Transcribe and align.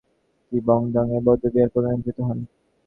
তিনি 0.43 0.59
বো-দোং-এ 0.61 1.19
বৌদ্ধবিহারের 1.25 1.73
প্রধান 1.73 1.93
নির্বাচিত 1.93 2.17
হন। 2.27 2.39